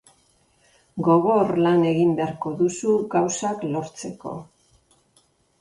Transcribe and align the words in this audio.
Gogor 1.07 1.51
lan 1.67 1.83
egin 1.91 2.15
beharko 2.21 2.55
duzu 2.63 2.97
gauzak 3.15 3.63
lortzeko. 3.77 4.37